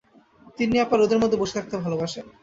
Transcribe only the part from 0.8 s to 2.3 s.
আপা রোদের মধ্যে বসে থাকতে ভালবাসেন।